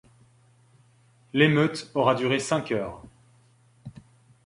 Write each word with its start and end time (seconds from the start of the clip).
L'émeute 1.31 1.91
aura 1.93 2.15
duré 2.15 2.39
cinq 2.39 2.71
heures. 2.71 3.03